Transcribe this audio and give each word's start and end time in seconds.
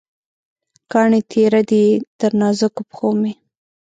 کاڼې 0.91 1.21
تېره 1.31 1.61
دي، 1.69 1.85
تر 2.19 2.31
نازکو 2.41 2.81
پښومې 2.89 3.33